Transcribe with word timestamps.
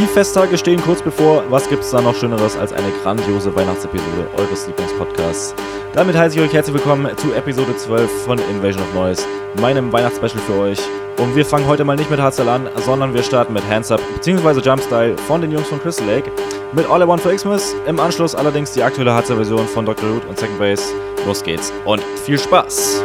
Die 0.00 0.06
Festtage 0.06 0.56
stehen 0.56 0.80
kurz 0.80 1.02
bevor. 1.02 1.44
Was 1.50 1.68
gibt 1.68 1.84
es 1.84 1.90
da 1.90 2.00
noch 2.00 2.14
Schöneres 2.14 2.56
als 2.56 2.72
eine 2.72 2.90
grandiose 3.02 3.54
Weihnachtsepisode 3.54 4.28
eures 4.38 4.66
Lieblingspodcasts? 4.66 5.54
Damit 5.92 6.16
heiße 6.16 6.38
ich 6.38 6.42
euch 6.42 6.54
herzlich 6.54 6.72
willkommen 6.72 7.14
zu 7.18 7.34
Episode 7.34 7.76
12 7.76 8.10
von 8.24 8.38
Invasion 8.50 8.82
of 8.82 8.94
Noise, 8.94 9.26
meinem 9.60 9.92
Weihnachtsspecial 9.92 10.40
für 10.40 10.54
euch. 10.54 10.78
Und 11.18 11.36
wir 11.36 11.44
fangen 11.44 11.66
heute 11.66 11.84
mal 11.84 11.96
nicht 11.96 12.10
mit 12.10 12.18
Hardstyle 12.18 12.50
an, 12.50 12.70
sondern 12.76 13.12
wir 13.12 13.22
starten 13.22 13.52
mit 13.52 13.68
Hands 13.68 13.92
Up 13.92 14.00
bzw. 14.14 14.60
Jumpstyle 14.60 15.18
von 15.18 15.42
den 15.42 15.52
Jungs 15.52 15.68
von 15.68 15.78
Crystal 15.78 16.06
Lake. 16.06 16.32
Mit 16.72 16.88
All 16.88 17.02
I 17.02 17.06
Want 17.06 17.20
for 17.20 17.34
Xmas, 17.34 17.74
im 17.86 18.00
Anschluss 18.00 18.34
allerdings 18.34 18.72
die 18.72 18.82
aktuelle 18.82 19.12
Hardstyle-Version 19.12 19.68
von 19.68 19.84
Dr. 19.84 20.08
Root 20.08 20.24
und 20.26 20.38
Second 20.38 20.58
Base. 20.58 20.94
Los 21.26 21.42
geht's 21.42 21.74
und 21.84 22.00
viel 22.24 22.38
Spaß! 22.38 23.04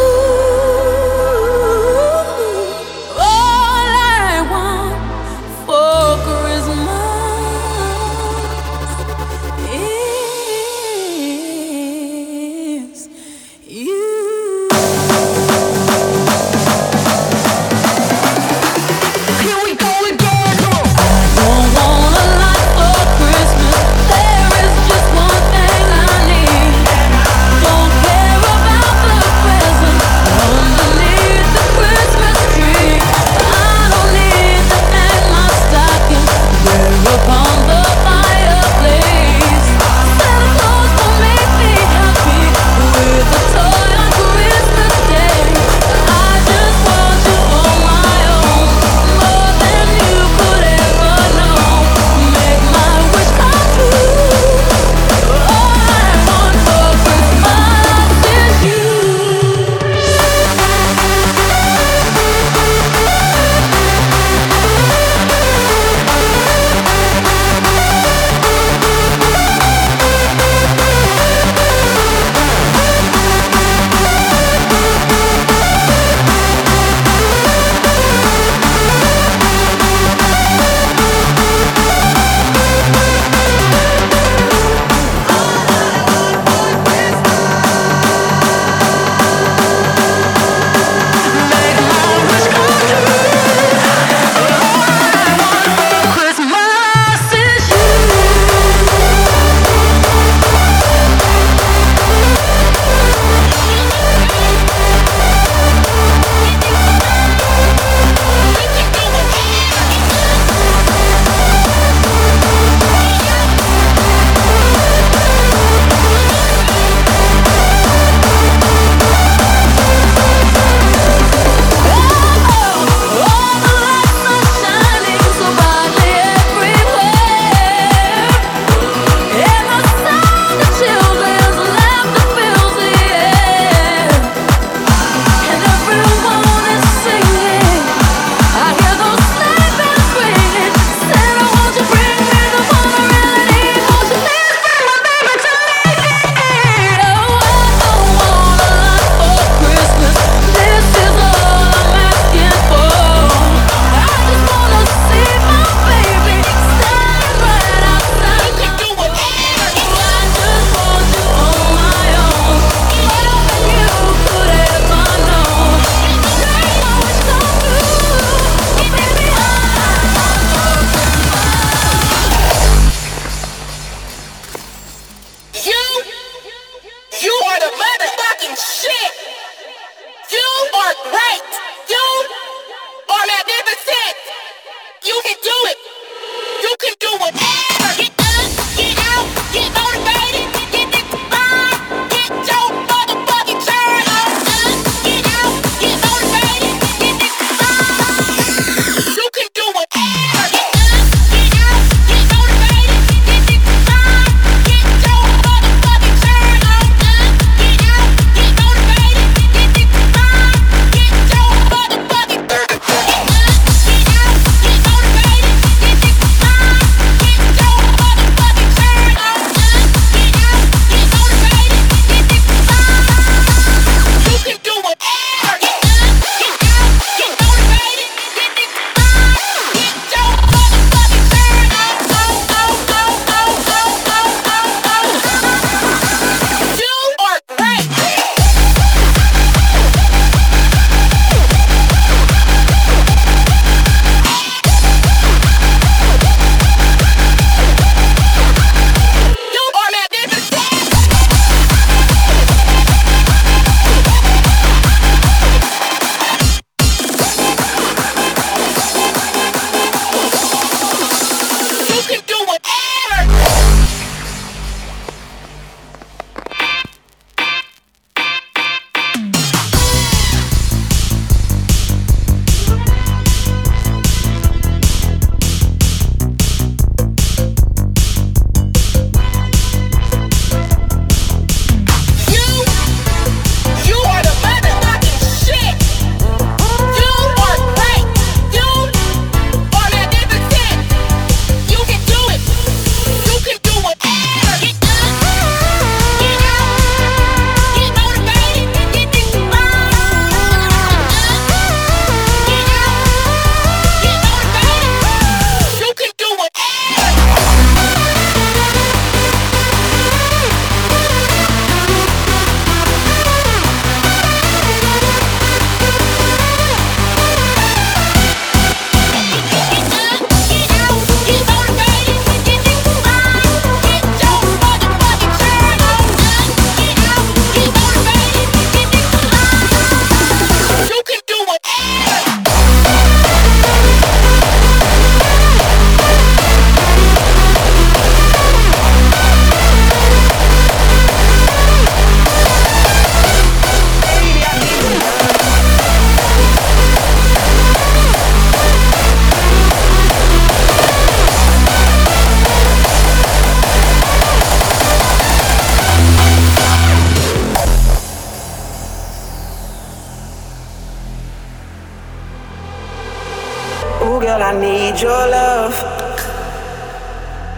Ooh, 364.11 364.19
girl, 364.19 364.43
I 364.43 364.51
need 364.51 364.99
your 364.99 365.09
love. 365.09 365.73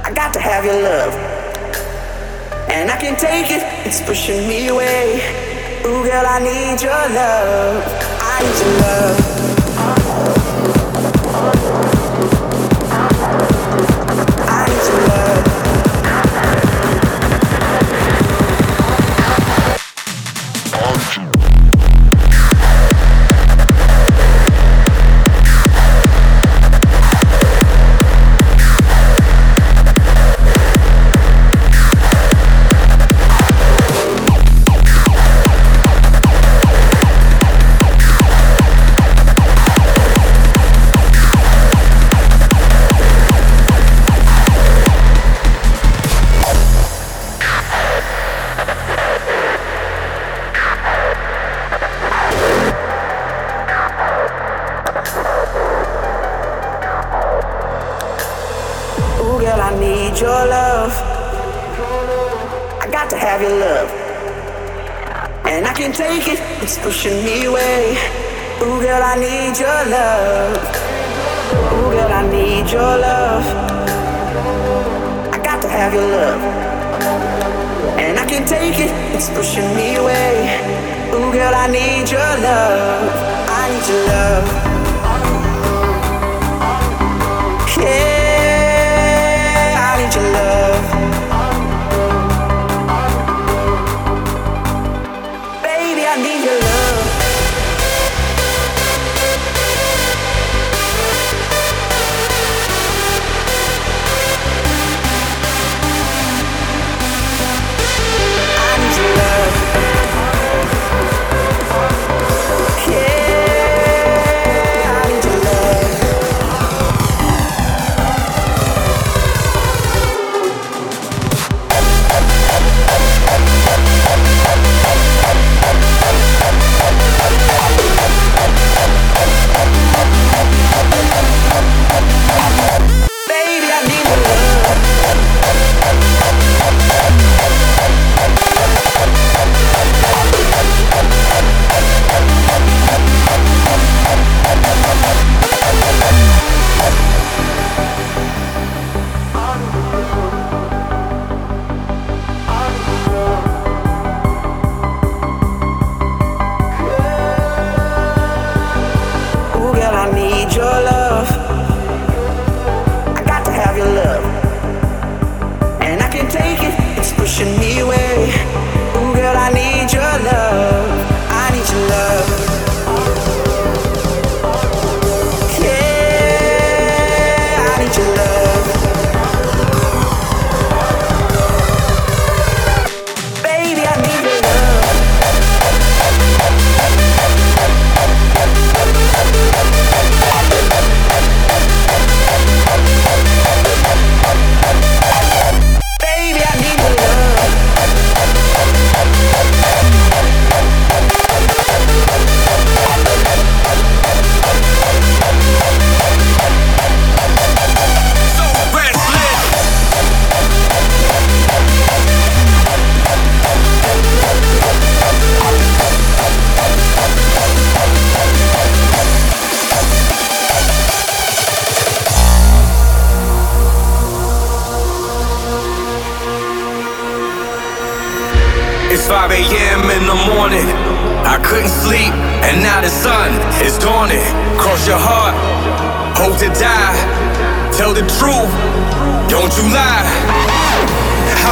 I 0.05 0.13
got 0.13 0.31
to 0.35 0.39
have 0.39 0.63
your 0.63 0.79
love. 0.83 1.11
And 2.69 2.91
I 2.91 2.97
can 2.97 3.15
take 3.15 3.49
it, 3.49 3.63
it's 3.87 4.01
pushing 4.03 4.47
me 4.47 4.67
away. 4.67 5.15
Ooh, 5.83 6.03
girl, 6.03 6.25
I 6.27 6.37
need 6.37 6.79
your 6.79 6.91
love. 6.91 7.83
I 8.21 8.43
need 8.43 8.59
your 8.59 8.81
love. 8.81 9.32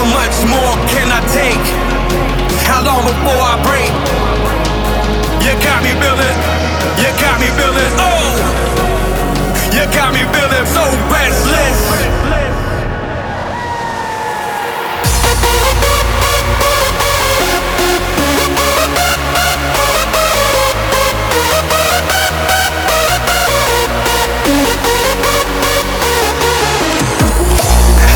How 0.01 0.09
much 0.09 0.41
more 0.49 0.73
can 0.89 1.11
I 1.13 1.21
take? 1.29 1.61
How 2.65 2.81
long 2.81 3.05
before 3.05 3.37
I 3.37 3.53
break? 3.61 3.93
You 5.45 5.53
got 5.61 5.83
me 5.85 5.93
feeling, 6.01 6.37
you 6.97 7.11
got 7.21 7.37
me 7.37 7.45
feeling, 7.53 7.93
oh, 8.01 8.33
you 9.69 9.85
got 9.93 10.11
me 10.11 10.25
feeling 10.33 10.65
so 10.73 10.81
restless. 11.05 11.77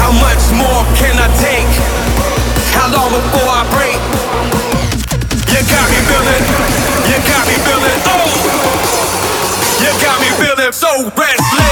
How 0.01 0.11
much 0.11 0.49
more 0.51 0.83
can 0.97 1.19
I 1.21 1.27
take? 1.37 1.54
Before 3.15 3.47
I 3.47 3.63
break? 3.71 3.95
You 5.47 5.61
got 5.71 5.87
me 5.87 5.99
feeling, 6.03 6.43
you 7.07 7.17
got 7.23 7.47
me 7.47 7.55
feeling, 7.63 7.99
oh, 8.11 8.27
you 9.79 9.91
got 10.03 10.19
me 10.19 10.27
feeling 10.35 10.73
so 10.73 11.09
restless. 11.15 11.64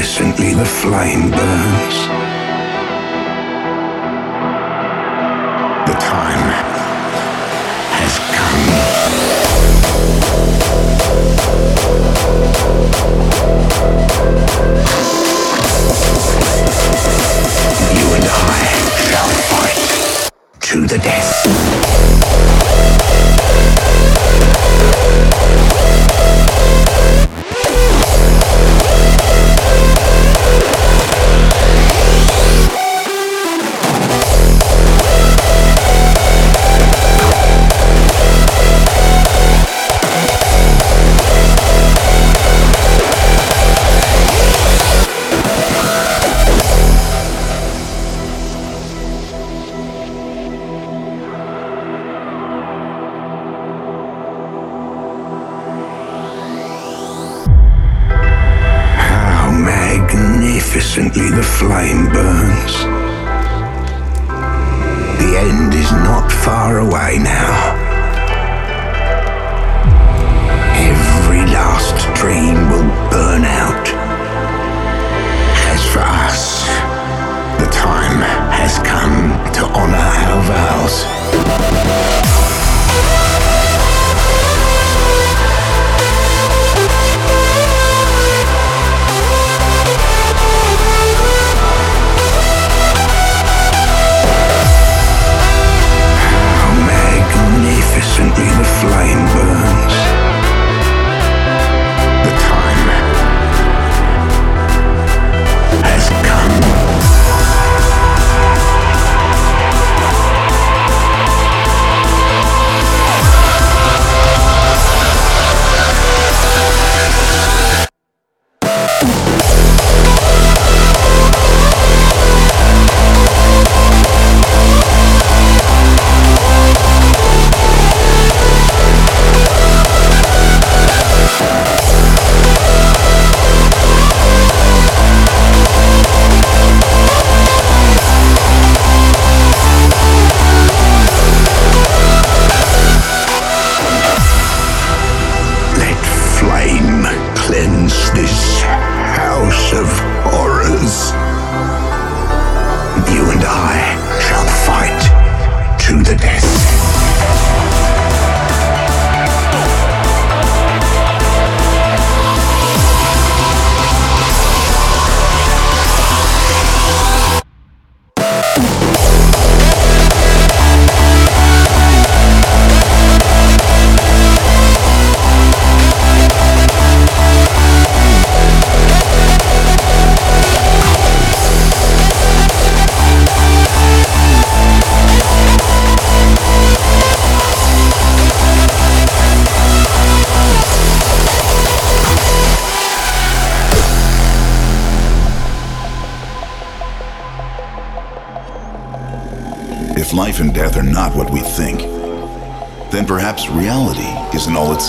magnificently 0.00 0.54
the 0.54 0.64
flame 0.64 1.30
burns. 1.30 2.29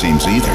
Seems 0.02 0.26
either. 0.26 0.50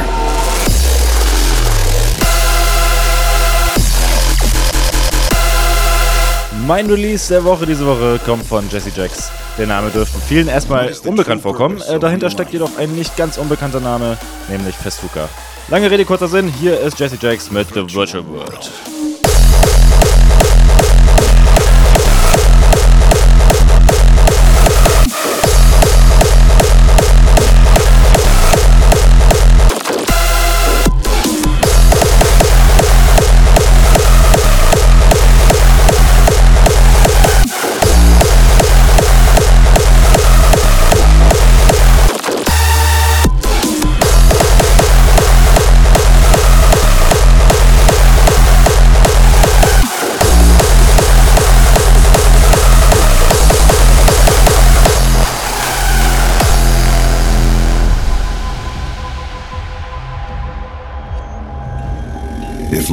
Mein 6.66 6.90
Release 6.90 7.28
der 7.32 7.44
Woche 7.44 7.64
diese 7.64 7.86
Woche 7.86 8.18
kommt 8.24 8.44
von 8.44 8.68
Jesse 8.68 8.90
Jacks. 8.92 9.30
Der 9.56 9.68
Name 9.68 9.90
dürfte 9.90 10.18
vielen 10.18 10.48
erstmal 10.48 10.92
unbekannt 11.04 11.42
vorkommen. 11.42 11.80
Äh, 11.88 12.00
dahinter 12.00 12.28
steckt 12.28 12.52
jedoch 12.52 12.76
ein 12.76 12.92
nicht 12.96 13.16
ganz 13.16 13.38
unbekannter 13.38 13.78
Name, 13.78 14.18
nämlich 14.48 14.74
Festuca. 14.74 15.28
Lange 15.68 15.92
Rede, 15.92 16.04
kurzer 16.04 16.26
Sinn. 16.26 16.48
Hier 16.48 16.80
ist 16.80 16.98
Jesse 16.98 17.16
Jacks 17.20 17.52
mit 17.52 17.68
The 17.68 17.82
Virtual 17.94 18.26
World. 18.26 18.70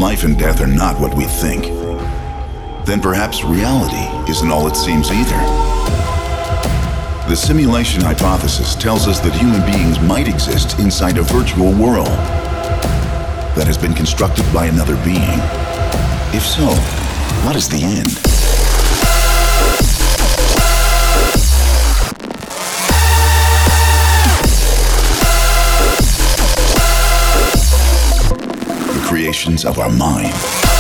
Life 0.04 0.26
and 0.26 0.38
death 0.38 0.60
are 0.60 0.68
not 0.68 1.00
what 1.00 1.16
we 1.16 1.24
think, 1.24 1.64
then 2.86 3.00
perhaps 3.00 3.42
reality 3.42 4.04
isn't 4.30 4.52
all 4.52 4.68
it 4.68 4.76
seems 4.76 5.10
either. 5.10 5.38
The 7.30 7.36
simulation 7.38 8.02
hypothesis 8.02 8.76
tells 8.76 9.08
us 9.08 9.22
that 9.22 9.34
human 9.34 9.62
beings 9.72 10.02
might 10.02 10.28
exist 10.28 10.78
inside 10.78 11.18
a 11.18 11.22
virtual 11.22 11.72
world 11.72 12.08
that 13.56 13.66
has 13.66 13.78
been 13.78 13.94
constructed 13.94 14.44
by 14.54 14.66
another 14.66 14.98
being. 15.06 15.40
If 16.36 16.46
so, 16.46 16.68
what 17.46 17.56
is 17.56 17.70
the 17.70 17.82
end? 17.82 18.33
The 29.34 29.38
creations 29.40 29.66
of 29.66 29.80
our 29.80 29.90
mind. 29.90 30.73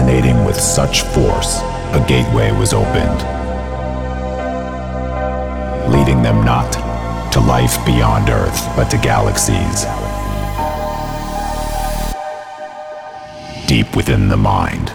resonating 0.00 0.44
with 0.46 0.58
such 0.58 1.02
force, 1.02 1.60
a 1.92 2.04
gateway 2.08 2.50
was 2.52 2.72
opened, 2.72 3.20
leading 5.92 6.22
them 6.22 6.42
not 6.42 6.72
to 7.30 7.40
life 7.40 7.84
beyond 7.84 8.30
Earth, 8.30 8.66
but 8.74 8.88
to 8.88 8.96
galaxies. 8.96 9.84
Deep 13.66 13.94
within 13.94 14.28
the 14.28 14.36
mind. 14.36 14.90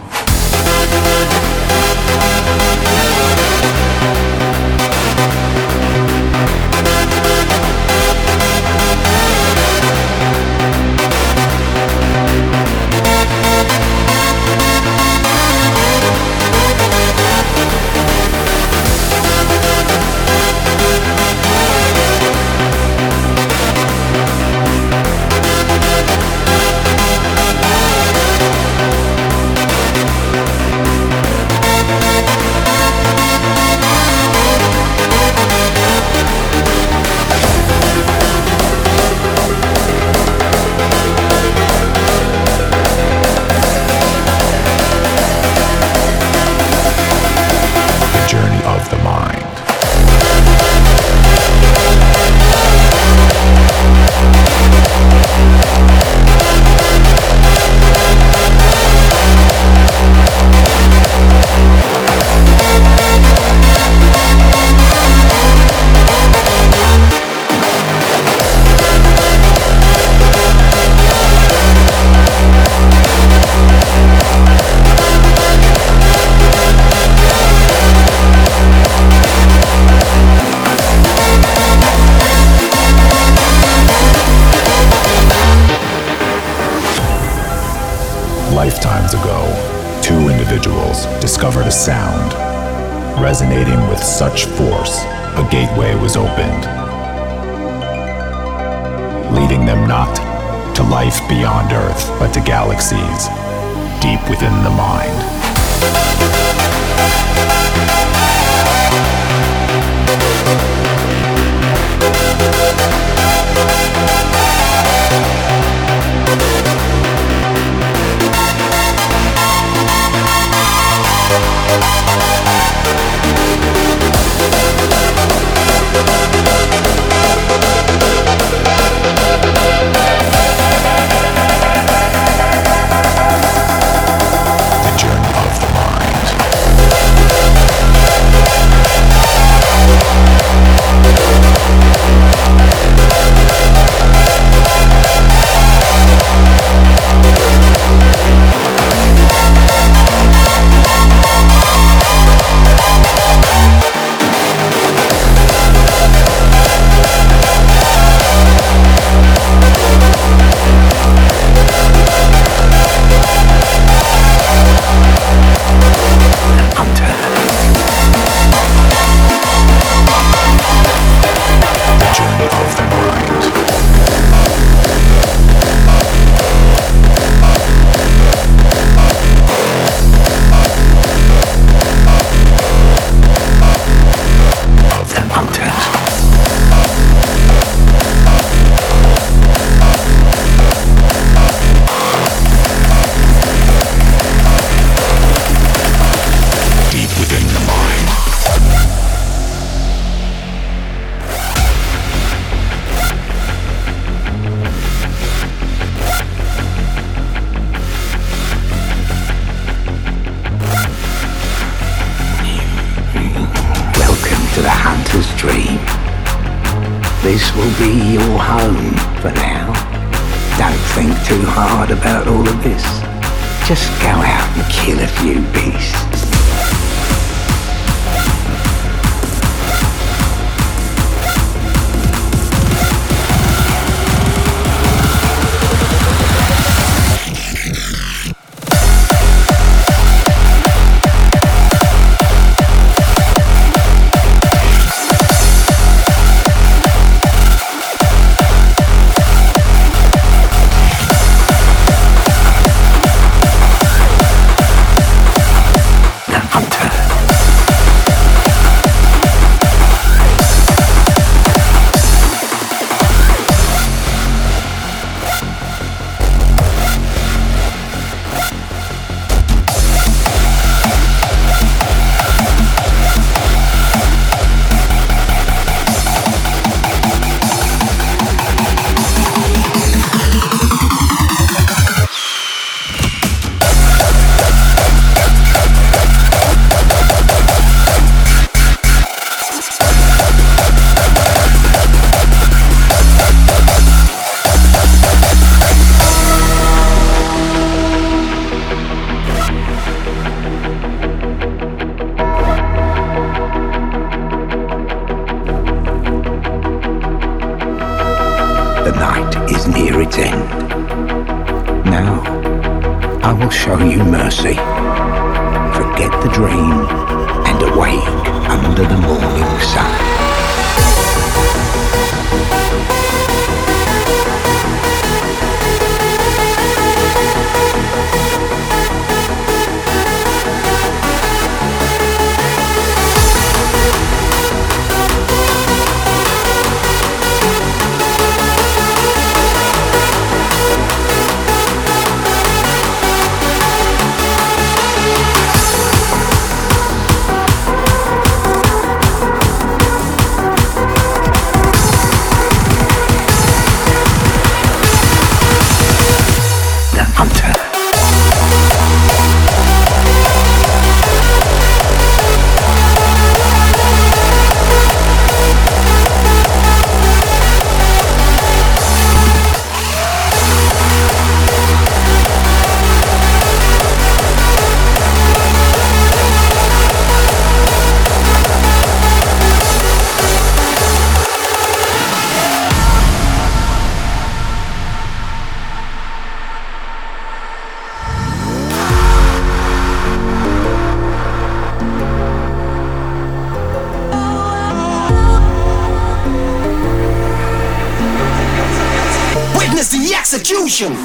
Execution. 400.48 400.96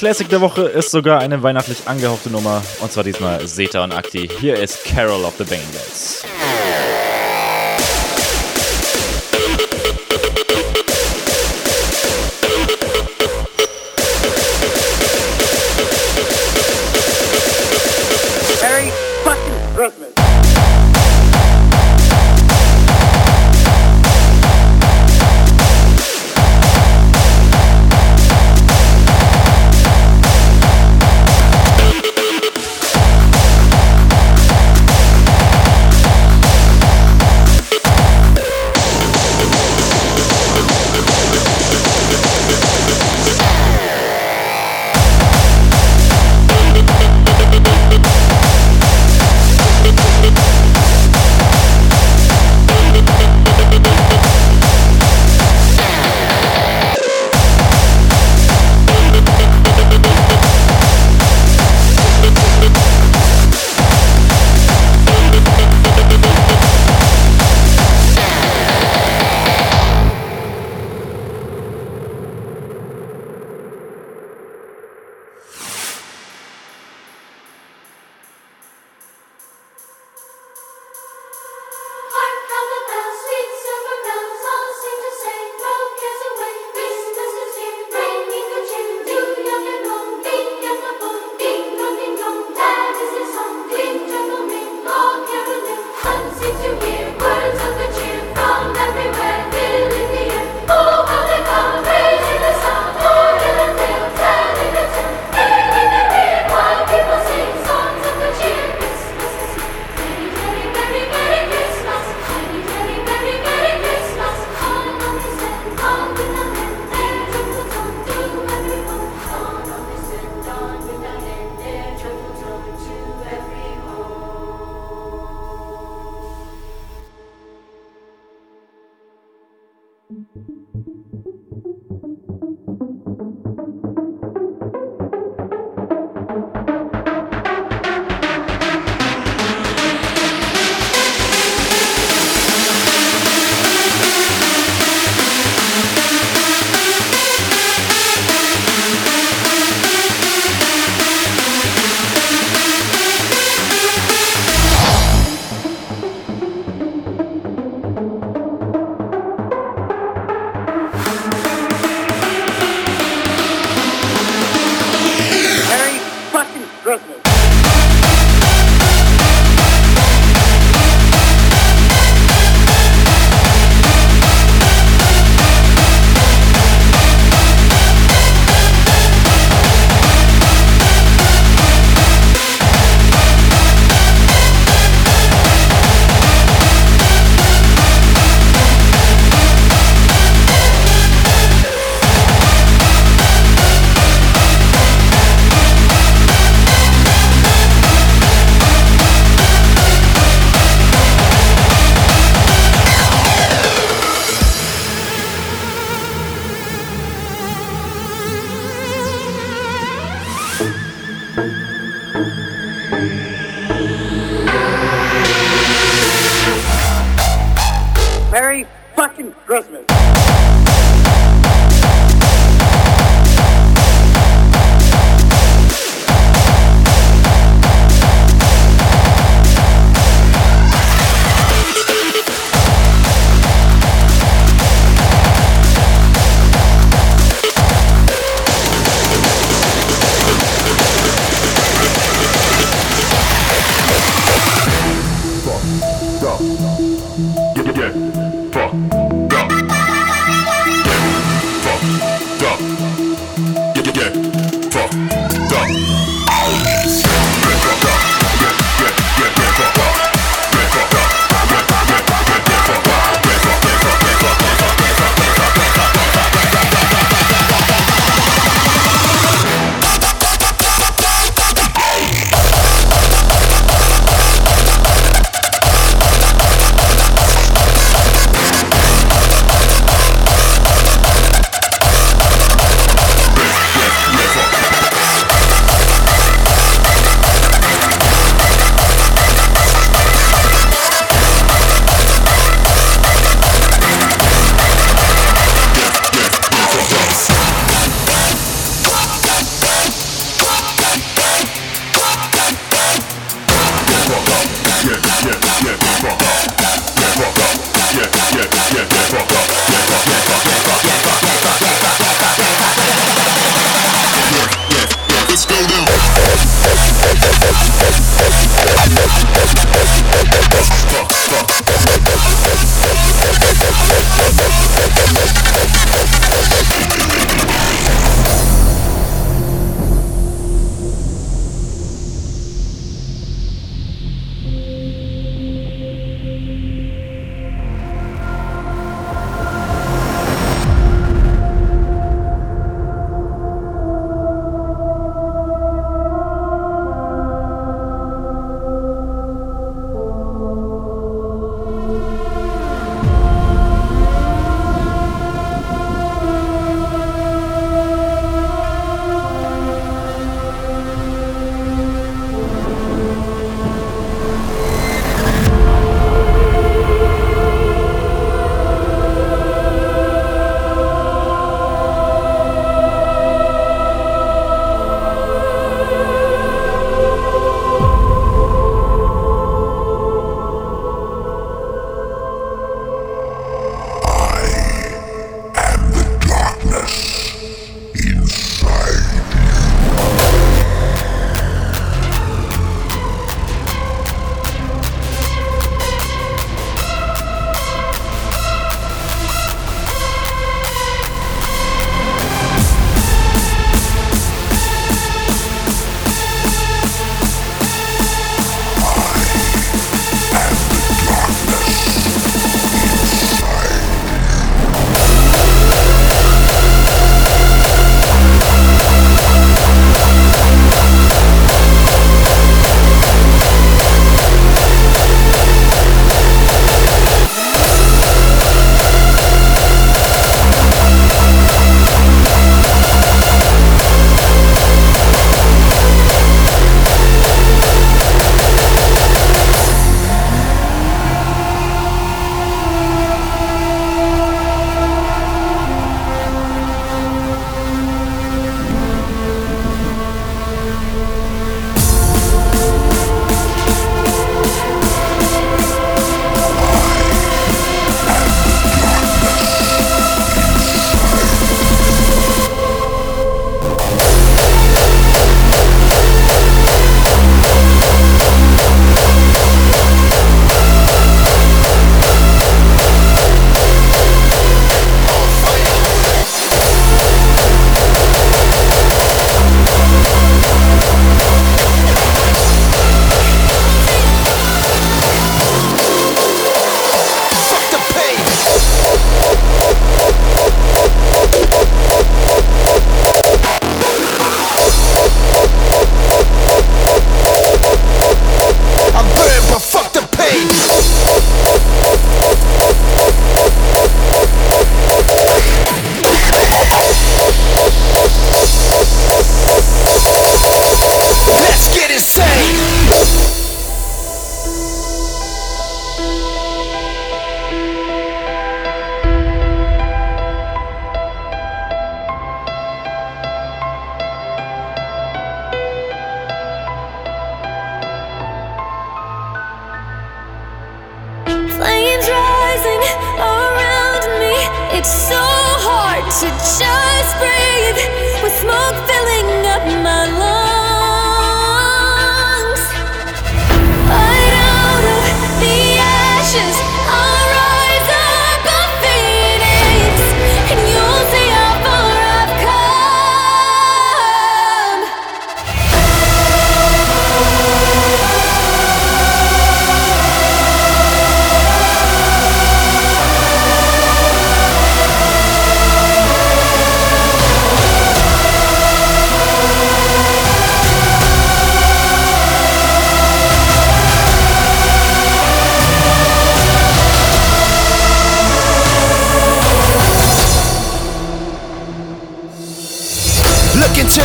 Classic 0.00 0.26
der 0.30 0.40
Woche 0.40 0.62
ist 0.62 0.92
sogar 0.92 1.20
eine 1.20 1.42
weihnachtlich 1.42 1.86
angehauchte 1.86 2.30
Nummer. 2.30 2.62
Und 2.80 2.90
zwar 2.90 3.04
diesmal 3.04 3.46
Seta 3.46 3.84
und 3.84 3.92
Akti. 3.92 4.30
Hier 4.40 4.58
ist 4.58 4.82
Carol 4.86 5.26
of 5.26 5.34
the 5.36 5.44
Baneless. 5.44 6.24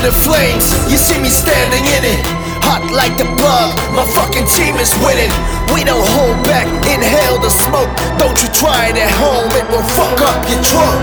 The 0.05 0.13
flames, 0.21 0.69
you 0.85 1.01
see 1.01 1.17
me 1.17 1.33
standing 1.33 1.81
in 1.81 2.03
it. 2.05 2.21
Hot 2.61 2.85
like 2.93 3.17
the 3.17 3.25
bug, 3.41 3.73
my 3.89 4.05
fucking 4.05 4.45
team 4.45 4.77
is 4.77 4.93
winning. 5.01 5.33
We 5.73 5.81
don't 5.81 6.05
hold 6.13 6.37
back, 6.45 6.69
inhale 6.85 7.41
the 7.41 7.49
smoke. 7.49 7.89
Don't 8.21 8.37
you 8.37 8.49
try 8.53 8.93
it 8.93 8.97
at 9.01 9.09
home, 9.17 9.49
it 9.57 9.65
will 9.65 9.81
fuck 9.97 10.21
up 10.21 10.45
your 10.45 10.61
trunk. 10.61 11.01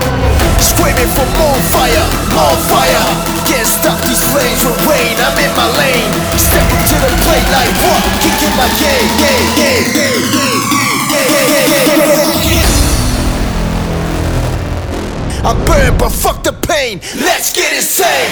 Screaming 0.55 1.11
for 1.19 1.27
more 1.35 1.59
fire, 1.75 2.05
more 2.31 2.55
fire. 2.71 3.03
Can't 3.43 3.67
stop 3.67 3.99
these 4.07 4.23
flames 4.31 4.63
with 4.63 4.79
rain, 4.87 5.19
I'm 5.19 5.35
in 5.35 5.51
my 5.51 5.67
lane. 5.75 6.07
Stepping 6.39 6.83
to 6.87 6.95
the 7.03 7.11
plate 7.27 7.47
like 7.51 7.75
what? 7.83 8.03
Kicking 8.23 8.55
my 8.55 8.71
game, 8.79 9.09
game, 9.19 9.47
game, 9.59 9.83
game, 9.91 10.23
game, 10.31 10.59
game, 11.11 11.27
game, 11.43 11.67
game, 11.91 12.39
game. 12.39 12.82
I 15.45 15.53
burn, 15.65 15.97
but 15.97 16.09
fuck 16.09 16.43
the 16.43 16.53
pain. 16.53 17.01
Let's 17.15 17.51
get 17.51 17.73
insane. 17.73 18.31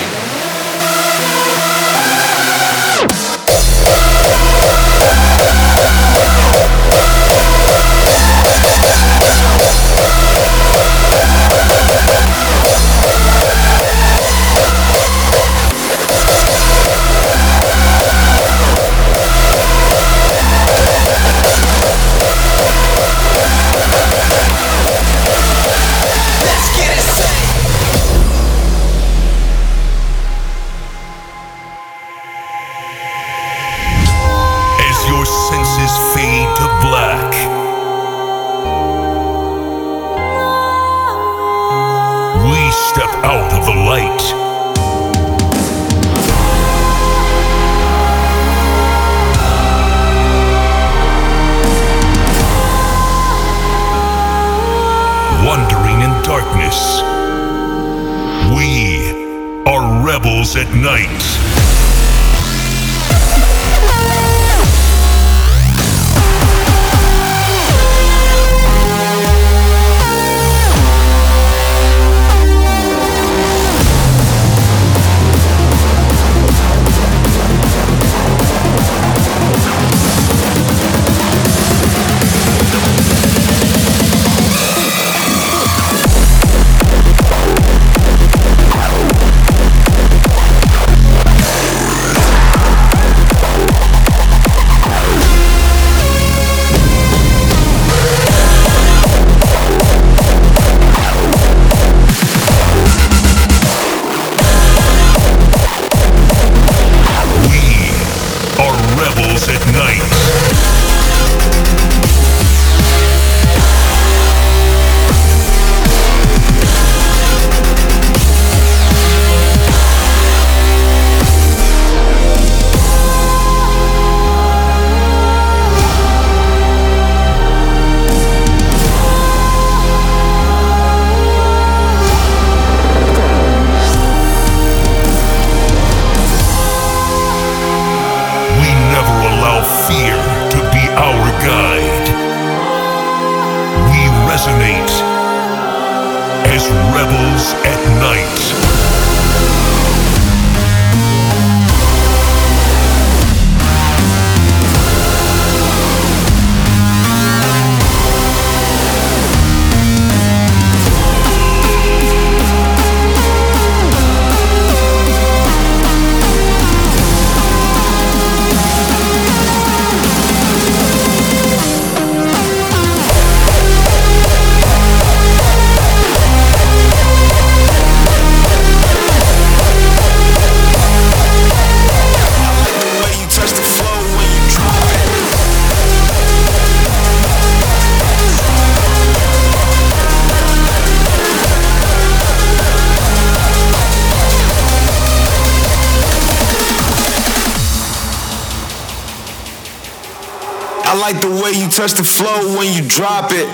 I 200.91 200.95
like 200.99 201.21
the 201.21 201.29
way 201.29 201.51
you 201.51 201.69
touch 201.69 201.93
the 201.93 202.03
flow 202.03 202.57
when 202.59 202.67
you 202.75 202.83
drop 202.85 203.31
it. 203.31 203.47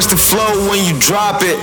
Touch 0.00 0.10
the 0.10 0.16
flow 0.16 0.70
when 0.70 0.82
you 0.84 0.98
drop 0.98 1.42
it. 1.42 1.58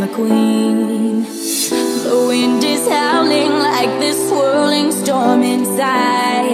the 0.00 0.08
queen. 0.08 1.22
The 1.22 2.26
wind 2.28 2.62
is 2.62 2.88
howling 2.88 3.50
like 3.50 3.98
this 4.00 4.28
swirling 4.28 4.92
storm 4.92 5.42
inside. 5.42 6.46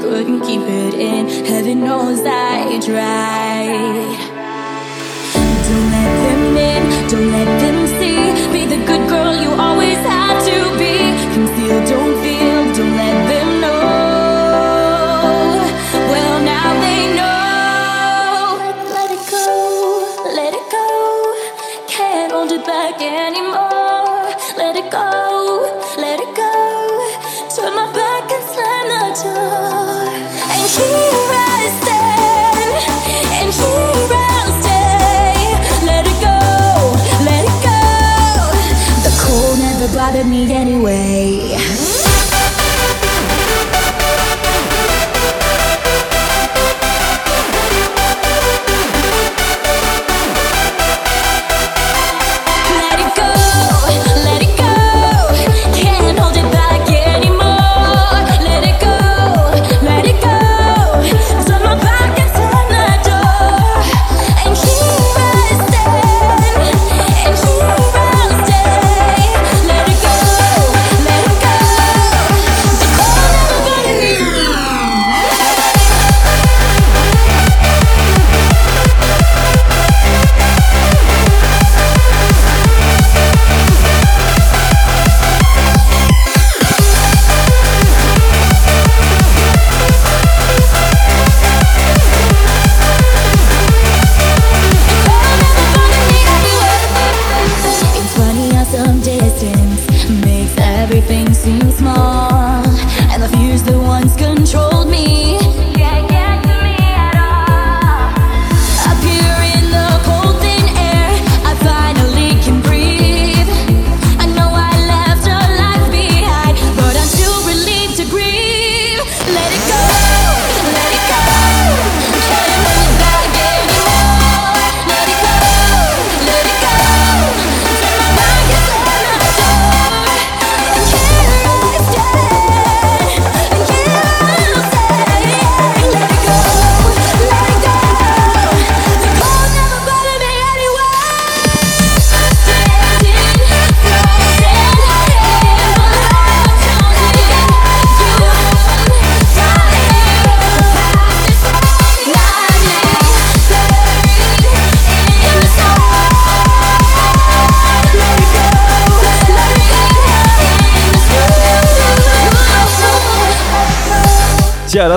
Couldn't 0.00 0.40
keep 0.40 0.62
it 0.62 0.94
in, 0.94 1.26
heaven 1.46 1.84
knows 1.84 2.20
I 2.24 2.80
tried. 2.80 3.41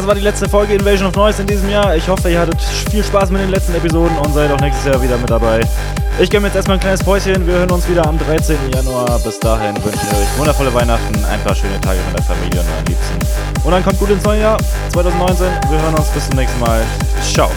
das 0.05 0.09
war 0.09 0.15
die 0.15 0.21
letzte 0.21 0.47
Folge 0.47 0.75
Invasion 0.75 1.07
of 1.07 1.15
Noise 1.15 1.41
in 1.41 1.47
diesem 1.47 1.67
Jahr. 1.67 1.95
Ich 1.95 2.07
hoffe, 2.07 2.29
ihr 2.29 2.39
hattet 2.39 2.61
viel 2.61 3.03
Spaß 3.03 3.31
mit 3.31 3.41
den 3.41 3.49
letzten 3.49 3.73
Episoden 3.73 4.15
und 4.19 4.33
seid 4.35 4.51
auch 4.51 4.59
nächstes 4.59 4.85
Jahr 4.85 5.01
wieder 5.01 5.17
mit 5.17 5.31
dabei. 5.31 5.61
Ich 6.19 6.29
gebe 6.29 6.45
jetzt 6.45 6.55
erstmal 6.55 6.77
ein 6.77 6.79
kleines 6.79 7.03
Päuschen. 7.03 7.47
Wir 7.47 7.55
hören 7.55 7.71
uns 7.71 7.89
wieder 7.89 8.05
am 8.05 8.19
13. 8.19 8.55
Januar. 8.71 9.17
Bis 9.17 9.39
dahin 9.39 9.75
wünsche 9.83 9.97
ich 10.03 10.15
euch 10.15 10.37
wundervolle 10.37 10.71
Weihnachten, 10.75 11.25
ein 11.25 11.41
paar 11.41 11.55
schöne 11.55 11.81
Tage 11.81 11.97
mit 12.05 12.19
der 12.19 12.23
Familie 12.23 12.59
und 12.59 12.67
euren 12.67 12.85
Liebsten. 12.85 13.17
Und 13.63 13.71
dann 13.71 13.83
kommt 13.83 13.97
gut 13.97 14.11
ins 14.11 14.23
neue 14.23 14.41
Jahr 14.41 14.59
2019. 14.93 15.47
Wir 15.71 15.81
hören 15.81 15.95
uns 15.95 16.07
bis 16.09 16.27
zum 16.27 16.37
nächsten 16.37 16.59
Mal. 16.59 16.83
Ciao. 17.23 17.49